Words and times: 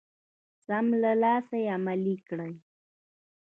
سم 0.65 0.85
له 1.01 1.11
لاسه 1.23 1.55
يې 1.61 1.67
عملي 1.75 2.15
کړئ. 2.27 2.53